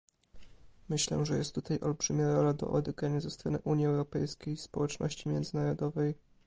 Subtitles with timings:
[0.89, 6.15] Myślę, że jest tutaj olbrzymia rola do odegrania ze strony Unii Europejskiej, społeczności międzynarodowej